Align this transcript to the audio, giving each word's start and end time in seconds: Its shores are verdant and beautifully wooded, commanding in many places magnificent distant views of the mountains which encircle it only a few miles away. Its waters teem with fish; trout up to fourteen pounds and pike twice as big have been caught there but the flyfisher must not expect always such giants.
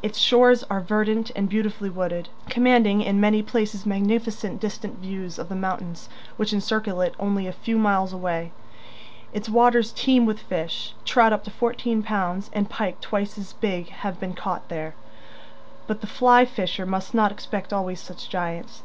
Its 0.00 0.16
shores 0.16 0.62
are 0.70 0.78
verdant 0.80 1.32
and 1.34 1.48
beautifully 1.48 1.90
wooded, 1.90 2.28
commanding 2.48 3.02
in 3.02 3.18
many 3.18 3.42
places 3.42 3.84
magnificent 3.84 4.60
distant 4.60 5.00
views 5.00 5.40
of 5.40 5.48
the 5.48 5.56
mountains 5.56 6.08
which 6.36 6.52
encircle 6.52 7.00
it 7.00 7.16
only 7.18 7.48
a 7.48 7.52
few 7.52 7.76
miles 7.76 8.12
away. 8.12 8.52
Its 9.32 9.48
waters 9.48 9.90
teem 9.90 10.24
with 10.24 10.38
fish; 10.38 10.94
trout 11.04 11.32
up 11.32 11.42
to 11.42 11.50
fourteen 11.50 12.00
pounds 12.00 12.48
and 12.52 12.70
pike 12.70 13.00
twice 13.00 13.36
as 13.36 13.54
big 13.54 13.88
have 13.88 14.20
been 14.20 14.34
caught 14.34 14.68
there 14.68 14.94
but 15.88 16.00
the 16.00 16.06
flyfisher 16.06 16.86
must 16.86 17.12
not 17.12 17.32
expect 17.32 17.72
always 17.72 17.98
such 17.98 18.28
giants. 18.30 18.84